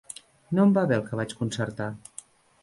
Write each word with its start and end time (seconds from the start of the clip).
No 0.59 0.63
em 0.67 0.71
va 0.77 0.83
bé 0.91 0.97
el 1.01 1.03
que 1.11 1.19
vaig 1.19 1.37
concertar. 1.43 1.91